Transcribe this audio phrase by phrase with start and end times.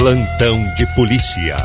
[0.00, 1.58] Plantão de polícia.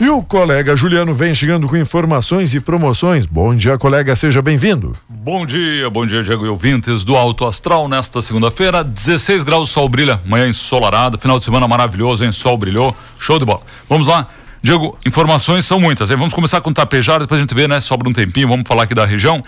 [0.00, 3.26] E o colega Juliano vem chegando com informações e promoções.
[3.26, 4.96] Bom dia, colega, seja bem-vindo.
[5.10, 7.86] Bom dia, bom dia, Diego e ouvintes do Alto Astral.
[7.86, 12.32] Nesta segunda-feira, 16 graus, sol brilha, manhã ensolarada, final de semana maravilhoso, hein?
[12.32, 13.60] Sol brilhou, show de bola.
[13.90, 14.26] Vamos lá.
[14.64, 16.10] Diego, informações são muitas.
[16.10, 16.16] Hein?
[16.16, 17.80] Vamos começar com Tapejara, depois a gente vê, né?
[17.80, 19.42] Sobra um tempinho, vamos falar aqui da região.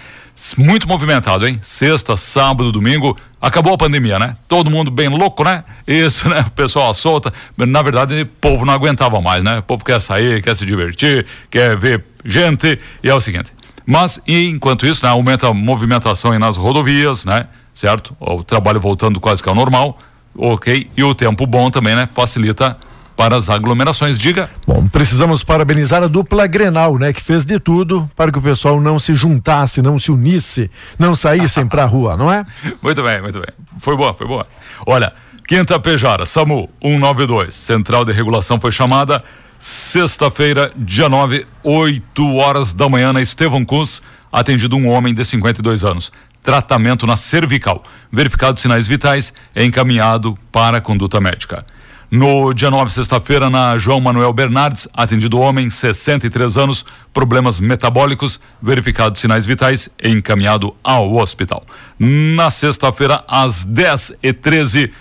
[0.58, 1.58] Muito movimentado, hein?
[1.62, 3.16] Sexta, sábado, domingo.
[3.40, 4.36] Acabou a pandemia, né?
[4.46, 5.64] Todo mundo bem louco, né?
[5.86, 6.44] Isso, né?
[6.46, 7.32] O pessoal solta.
[7.56, 9.60] Na verdade, o povo não aguentava mais, né?
[9.60, 12.78] O povo quer sair, quer se divertir, quer ver gente.
[13.02, 13.54] E é o seguinte.
[13.86, 15.10] Mas, enquanto isso, né?
[15.10, 17.46] Aumenta a movimentação nas rodovias, né?
[17.72, 18.14] Certo?
[18.20, 19.98] O trabalho voltando quase que ao normal.
[20.36, 20.90] Ok.
[20.94, 22.06] E o tempo bom também, né?
[22.06, 22.76] Facilita
[23.16, 24.18] para as aglomerações.
[24.18, 24.50] Diga.
[24.66, 28.80] Bom, precisamos parabenizar a dupla Grenal, né, que fez de tudo para que o pessoal
[28.80, 32.44] não se juntasse, não se unisse, não saíssem para a rua, não é?
[32.82, 33.48] Muito bem, muito bem.
[33.78, 34.46] Foi boa, foi boa.
[34.86, 35.12] Olha,
[35.46, 39.22] Quinta Pejara, SAMU 192, Central de Regulação foi chamada
[39.58, 45.84] sexta-feira, dia 9, 8 horas da manhã na Estevão Cus, atendido um homem de 52
[45.84, 46.12] anos.
[46.42, 47.82] Tratamento na cervical.
[48.10, 51.64] Verificado sinais vitais, encaminhado para a conduta médica.
[52.08, 59.18] No dia 9, sexta-feira, na João Manuel Bernardes, atendido homem, 63 anos, problemas metabólicos, verificado
[59.18, 61.64] sinais vitais encaminhado ao hospital.
[61.98, 64.92] Na sexta-feira, às 10 e 13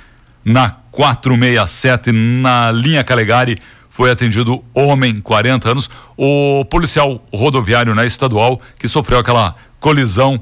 [0.43, 8.59] na 467, na linha Calegari, foi atendido homem, 40 anos, o policial rodoviário na estadual
[8.79, 10.41] que sofreu aquela colisão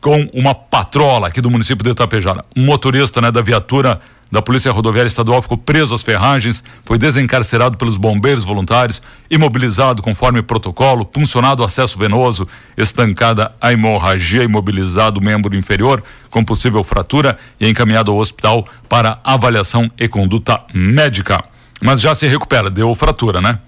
[0.00, 2.44] com uma patrola aqui do município de Itapejara.
[2.56, 7.96] Motorista né, da viatura da Polícia Rodoviária Estadual ficou preso às ferragens, foi desencarcerado pelos
[7.96, 16.02] bombeiros voluntários, imobilizado conforme protocolo, puncionado acesso venoso, estancada a hemorragia, imobilizado o membro inferior
[16.30, 21.42] com possível fratura e encaminhado ao hospital para avaliação e conduta médica.
[21.82, 23.58] Mas já se recupera, deu fratura, né?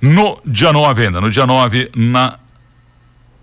[0.00, 2.38] No dia 9 ainda, no dia 9, na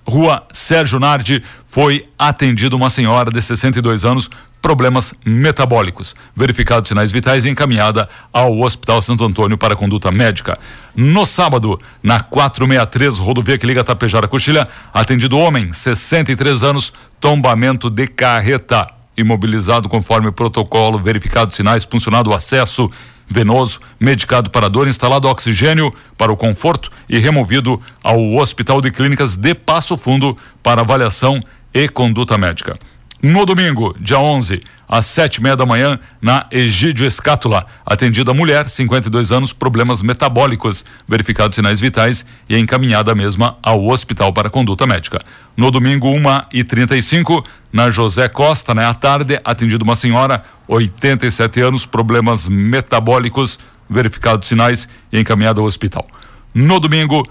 [0.08, 4.30] Rua Sérgio Nardi, foi atendida uma senhora de 62 anos,
[4.64, 6.16] problemas metabólicos.
[6.34, 10.58] Verificados sinais vitais e encaminhada ao Hospital Santo Antônio para conduta médica.
[10.96, 18.08] No sábado, na 463, rodovia que liga Tapejara Coxilha, atendido homem, 63 anos, tombamento de
[18.08, 18.88] carreta.
[19.18, 22.90] Imobilizado conforme protocolo, verificado sinais, funcionado o acesso
[23.28, 29.36] venoso, medicado para dor, instalado oxigênio para o conforto e removido ao Hospital de Clínicas
[29.36, 31.42] de Passo Fundo para avaliação
[31.74, 32.78] e conduta médica.
[33.26, 38.68] No domingo, dia 11, às sete e meia da manhã, na Egídio Escátula, atendida mulher,
[38.68, 45.22] 52 anos, problemas metabólicos, verificados sinais vitais e encaminhada mesma ao hospital para conduta médica.
[45.56, 49.96] No domingo, uma e trinta e cinco, na José Costa, né, à tarde, atendida uma
[49.96, 53.58] senhora, 87 anos, problemas metabólicos,
[53.90, 56.06] verificados sinais e encaminhada ao hospital.
[56.54, 57.26] No domingo,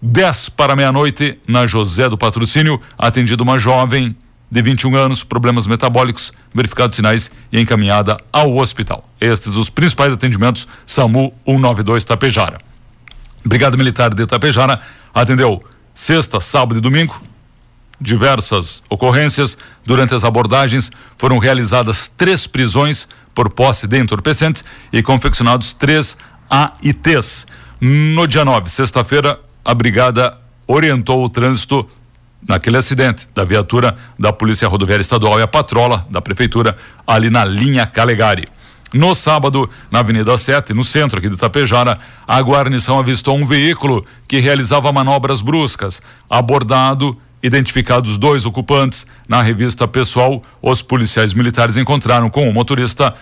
[0.00, 4.16] 10 para meia-noite, na José do Patrocínio, atendida uma jovem
[4.54, 9.04] de 21 anos, problemas metabólicos, verificados sinais e encaminhada ao hospital.
[9.20, 12.58] Estes os principais atendimentos SAMU 192 Tapejara.
[13.44, 14.78] Brigada Militar de Tapejara
[15.12, 15.60] atendeu
[15.92, 17.20] sexta, sábado e domingo.
[18.00, 19.58] Diversas ocorrências.
[19.84, 26.16] Durante as abordagens foram realizadas três prisões por posse de entorpecentes e confeccionados três
[26.48, 27.44] AITs.
[27.80, 30.38] No dia 9, sexta-feira, a brigada
[30.68, 31.88] orientou o trânsito
[32.48, 37.44] naquele acidente da viatura da Polícia Rodoviária Estadual e a patrola da Prefeitura ali na
[37.44, 38.48] linha Calegari.
[38.92, 44.06] No sábado, na Avenida 7, no centro aqui de Itapejara, a guarnição avistou um veículo
[44.28, 46.00] que realizava manobras bruscas.
[46.30, 53.14] Abordado, identificados dois ocupantes, na revista pessoal, os policiais militares encontraram com o motorista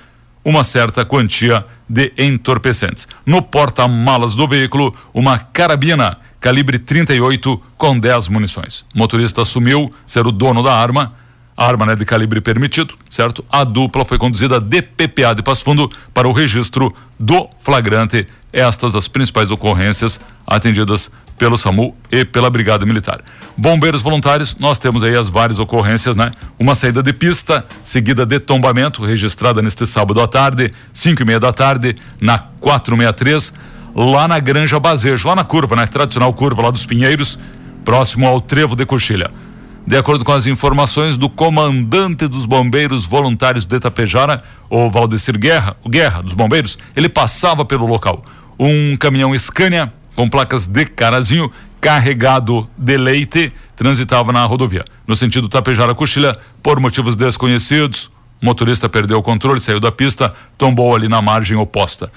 [0.44, 3.09] uma certa quantia de entorpecentes.
[3.25, 8.85] No porta-malas do veículo, uma carabina calibre 38 com 10 munições.
[8.93, 11.15] O motorista assumiu ser o dono da arma,
[11.56, 13.44] a arma né, de calibre permitido, certo?
[13.49, 18.27] A dupla foi conduzida de PPA de Passo Fundo para o registro do flagrante.
[18.53, 23.21] Estas as principais ocorrências atendidas pelo SAMU e pela Brigada Militar.
[23.56, 26.33] Bombeiros voluntários, nós temos aí as várias ocorrências, né?
[26.59, 31.41] Uma saída de pista, seguida de tombamento, registrada neste sábado à tarde, 5 e meia
[31.41, 35.87] da tarde, na 463 lá na Granja Bazejo, lá na curva, né?
[35.87, 37.39] Tradicional curva lá dos Pinheiros,
[37.85, 39.31] próximo ao Trevo de Coxilha.
[39.87, 45.77] De acordo com as informações do comandante dos bombeiros voluntários de Itapejara, o Valdecir Guerra,
[45.83, 48.23] o Guerra dos bombeiros, ele passava pelo local.
[48.59, 51.50] Um caminhão Scania com placas de carazinho
[51.81, 54.85] carregado de leite transitava na rodovia.
[55.05, 58.09] No sentido Tapejara-Coxilha, por motivos desconhecidos,
[58.41, 62.12] o motorista perdeu o controle, saiu da pista, tombou ali na margem oposta.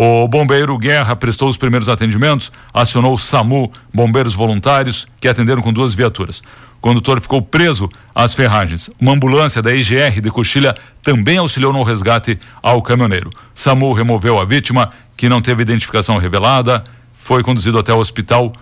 [0.00, 5.72] O bombeiro Guerra prestou os primeiros atendimentos, acionou o SAMU, bombeiros voluntários, que atenderam com
[5.72, 6.40] duas viaturas.
[6.76, 8.88] O condutor ficou preso às ferragens.
[9.00, 10.72] Uma ambulância da IGR de Coxilha
[11.02, 13.28] também auxiliou no resgate ao caminhoneiro.
[13.52, 18.52] SAMU removeu a vítima, que não teve identificação revelada, foi conduzido até o hospital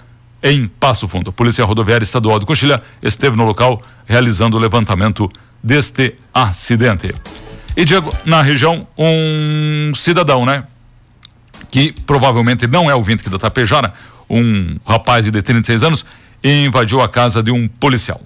[0.43, 1.29] em Passo Fundo.
[1.29, 5.31] A Polícia Rodoviária Estadual de Coxilha esteve no local realizando o levantamento
[5.63, 7.15] deste acidente.
[7.77, 10.65] E Diego, na região, um cidadão, né?
[11.77, 13.93] Que provavelmente não é o ouvinte da Tapejara,
[14.31, 16.07] um rapaz de 36 anos,
[16.43, 18.19] invadiu a casa de um policial.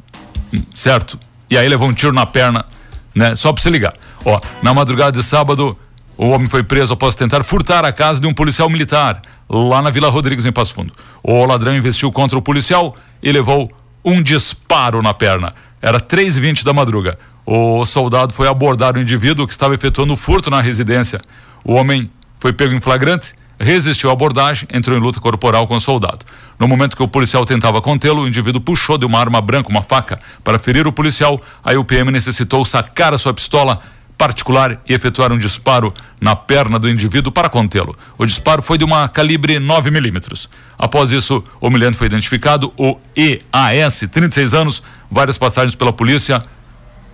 [0.72, 1.18] Certo?
[1.50, 2.64] E aí levou um tiro na perna,
[3.12, 3.34] né?
[3.34, 3.92] Só para se ligar.
[4.24, 5.76] Ó, na madrugada de sábado,
[6.16, 9.90] o homem foi preso após tentar furtar a casa de um policial militar lá na
[9.90, 10.92] Vila Rodrigues, em Passo Fundo.
[11.20, 13.68] O ladrão investiu contra o policial e levou
[14.04, 15.52] um disparo na perna.
[15.82, 17.18] Era 3h20 da madruga.
[17.44, 21.20] O soldado foi abordar o indivíduo que estava efetuando o furto na residência.
[21.64, 22.08] O homem
[22.38, 26.24] foi pego em flagrante, resistiu à abordagem, entrou em luta corporal com o soldado.
[26.58, 29.82] No momento que o policial tentava contê-lo, o indivíduo puxou de uma arma branca, uma
[29.82, 31.40] faca, para ferir o policial.
[31.62, 33.80] Aí o PM necessitou sacar a sua pistola
[34.16, 37.96] particular e efetuar um disparo na perna do indivíduo para contê-lo.
[38.18, 40.50] O disparo foi de uma calibre 9 milímetros.
[40.78, 46.42] Após isso, o humilhante foi identificado, o EAS, 36 anos, várias passagens pela polícia,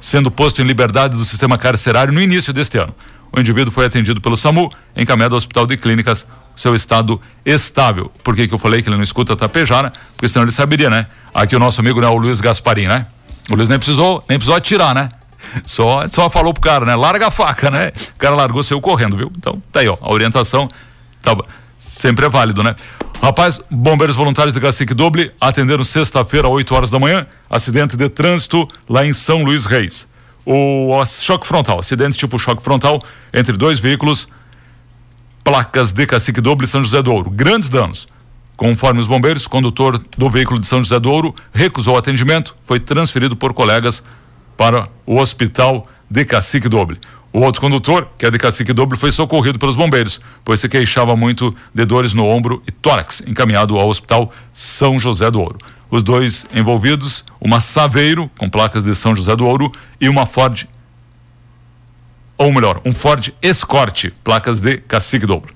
[0.00, 2.94] sendo posto em liberdade do sistema carcerário no início deste ano.
[3.36, 8.10] O indivíduo foi atendido pelo SAMU, encaminhado ao Hospital de Clínicas, seu estado estável.
[8.24, 9.92] Por que, que eu falei que ele não escuta Tapejara?
[10.16, 11.06] Porque senão ele saberia, né?
[11.34, 13.06] Aqui o nosso amigo, né, o Luiz Gasparim, né?
[13.50, 15.10] O Luiz nem precisou, nem precisou atirar, né?
[15.66, 16.96] Só, só falou pro cara, né?
[16.96, 17.92] Larga a faca, né?
[18.14, 19.30] O cara largou, saiu correndo, viu?
[19.36, 19.98] Então, tá aí, ó.
[20.00, 20.66] A orientação
[21.22, 21.36] tá,
[21.76, 22.74] sempre é válido, né?
[23.22, 28.66] Rapaz, bombeiros voluntários de Cacique Doble atenderam sexta-feira, 8 horas da manhã, acidente de trânsito
[28.88, 30.08] lá em São Luís Reis.
[30.48, 33.02] O choque frontal, acidente tipo choque frontal
[33.34, 34.28] entre dois veículos,
[35.42, 37.30] placas de Cacique Doble São José do Ouro.
[37.30, 38.06] Grandes danos.
[38.56, 42.78] Conforme os bombeiros, o condutor do veículo de São José do Ouro recusou atendimento, foi
[42.78, 44.04] transferido por colegas
[44.56, 47.00] para o hospital de Cacique Doble.
[47.32, 51.16] O outro condutor, que é de Cacique Doble, foi socorrido pelos bombeiros, pois se queixava
[51.16, 55.58] muito de dores no ombro e tórax, encaminhado ao Hospital São José do Ouro.
[55.90, 60.66] Os dois envolvidos, uma Saveiro, com placas de São José do Ouro, e uma Ford,
[62.36, 65.54] ou melhor, um Ford Escort, placas de Cacique Dobro.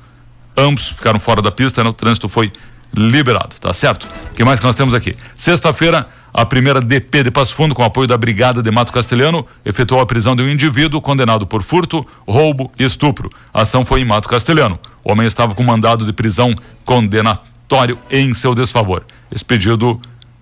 [0.56, 1.90] Ambos ficaram fora da pista, né?
[1.90, 2.52] o trânsito foi
[2.94, 4.08] liberado, tá certo?
[4.30, 5.16] O que mais que nós temos aqui?
[5.36, 10.00] Sexta-feira, a primeira DP de Passo Fundo, com apoio da Brigada de Mato Castelhano, efetuou
[10.00, 13.30] a prisão de um indivíduo condenado por furto, roubo e estupro.
[13.52, 14.78] A ação foi em Mato Castelhano.
[15.04, 16.54] O homem estava com mandado de prisão
[16.84, 20.00] condenatório em seu desfavor, expedido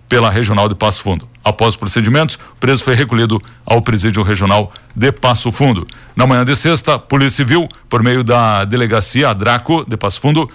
[0.09, 1.27] pela Regional de Passo Fundo.
[1.43, 5.87] Após os procedimentos, o preso foi recolhido ao Presídio Regional de Passo Fundo.
[6.15, 10.49] Na manhã de sexta, a Polícia Civil, por meio da Delegacia Draco de Passo Fundo,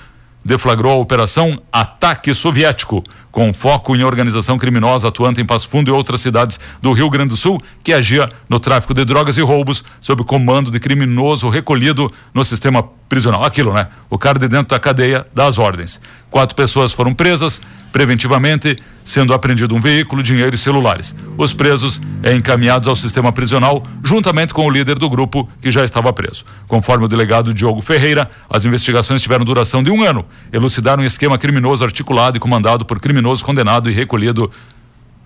[0.44, 3.02] deflagrou a Operação Ataque Soviético,
[3.34, 7.30] com foco em organização criminosa atuante em Passo Fundo e outras cidades do Rio Grande
[7.30, 12.08] do Sul, que agia no tráfico de drogas e roubos sob comando de criminoso recolhido
[12.32, 13.44] no sistema prisional.
[13.44, 13.88] Aquilo, né?
[14.08, 16.00] O cara de dentro da cadeia das ordens.
[16.30, 17.60] Quatro pessoas foram presas
[17.92, 21.14] preventivamente, sendo apreendido um veículo, dinheiro e celulares.
[21.38, 22.02] Os presos
[22.36, 26.44] encaminhados ao sistema prisional, juntamente com o líder do grupo, que já estava preso.
[26.66, 30.24] Conforme o delegado Diogo Ferreira, as investigações tiveram duração de um ano.
[30.52, 34.50] Elucidaram um esquema criminoso articulado e comandado por criminoso condenado e recolhido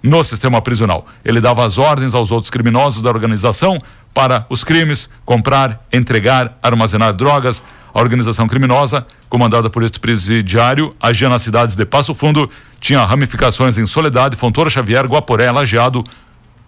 [0.00, 1.06] no sistema prisional.
[1.24, 3.78] Ele dava as ordens aos outros criminosos da organização
[4.14, 7.60] para os crimes, comprar, entregar, armazenar drogas.
[7.92, 12.48] A organização criminosa, comandada por este presidiário, agia nas cidades de Passo Fundo,
[12.80, 16.04] tinha ramificações em Soledade, Fontoura Xavier, Guaporé, Lajeado,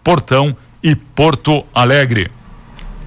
[0.02, 2.28] Portão e Porto Alegre.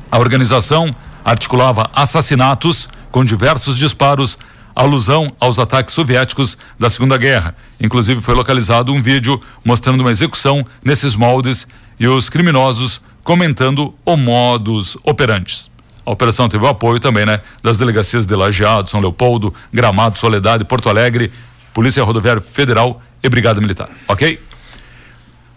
[0.09, 4.37] A organização articulava assassinatos com diversos disparos
[4.75, 7.55] alusão aos ataques soviéticos da Segunda Guerra.
[7.79, 11.67] Inclusive foi localizado um vídeo mostrando uma execução nesses moldes
[11.99, 15.69] e os criminosos comentando o modus operantes.
[16.05, 20.65] A operação teve o apoio também, né, das delegacias de Lajeado, São Leopoldo, Gramado, Soledade,
[20.65, 21.31] Porto Alegre,
[21.73, 23.89] Polícia Rodoviária Federal e Brigada Militar.
[24.07, 24.39] OK?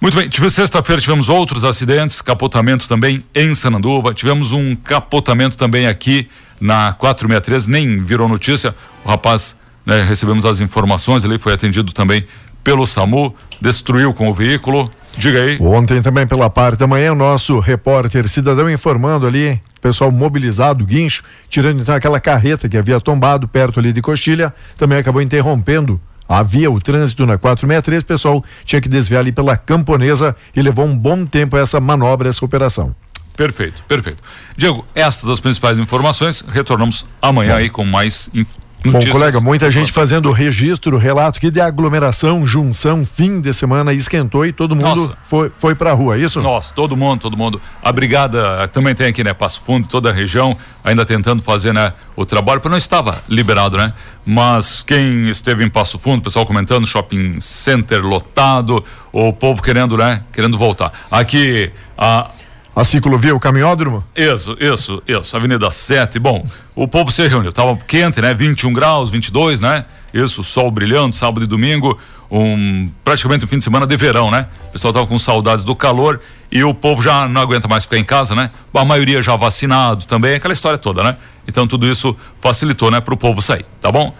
[0.01, 5.87] Muito bem, tive sexta-feira tivemos outros acidentes, capotamento também em Sananduva, tivemos um capotamento também
[5.87, 6.29] aqui
[6.61, 8.75] na 463, nem virou notícia.
[9.05, 12.27] O rapaz, né, recebemos as informações, ele foi atendido também
[12.63, 14.91] pelo SAMU, destruiu com o veículo.
[15.17, 15.59] Diga aí.
[15.61, 21.23] Ontem também pela parte da manhã, o nosso repórter cidadão informando ali, pessoal mobilizado, guincho,
[21.49, 26.71] tirando então aquela carreta que havia tombado perto ali de Coxilha, também acabou interrompendo havia
[26.71, 30.97] o trânsito na 463, o pessoal tinha que desviar ali pela Camponesa e levou um
[30.97, 32.95] bom tempo essa manobra, essa operação.
[33.37, 34.23] Perfeito, perfeito.
[34.57, 36.43] Diego, estas as principais informações.
[36.49, 37.59] Retornamos amanhã Bom.
[37.59, 38.57] aí com mais informações
[38.93, 43.93] Bom, colega, muita gente fazendo o registro, relato que de aglomeração, junção, fim de semana
[43.93, 45.19] esquentou e todo mundo Nossa.
[45.25, 46.41] foi, foi pra rua, é isso?
[46.41, 47.61] Nossa, todo mundo, todo mundo.
[47.83, 49.33] A brigada também tem aqui, né?
[49.33, 51.93] Passo Fundo, toda a região, ainda tentando fazer, né?
[52.15, 53.93] O trabalho, porque não estava liberado, né?
[54.25, 60.23] Mas quem esteve em Passo Fundo, pessoal comentando, shopping center lotado, o povo querendo, né?
[60.33, 60.93] Querendo voltar.
[61.11, 62.31] Aqui, a
[62.77, 64.05] a ciclovia, o caminhódromo?
[64.15, 65.35] Isso, isso, isso.
[65.35, 66.19] Avenida 7.
[66.19, 67.51] Bom, o povo se reuniu.
[67.51, 68.35] Tava quente, né?
[68.35, 69.87] 21 graus, 22, né?
[70.13, 71.99] Isso, sol brilhando, sábado e domingo.
[72.31, 74.49] Um, praticamente um fim de semana de verão, né?
[74.69, 76.21] O pessoal tava com saudades do calor
[76.53, 78.51] e o povo já não aguenta mais ficar em casa, né?
[78.75, 81.17] A maioria já vacinado também, aquela história toda, né?
[81.49, 84.15] Então tudo isso facilitou, né, para o povo sair, tá bom?